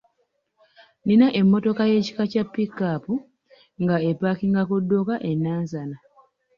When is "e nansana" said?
5.29-5.97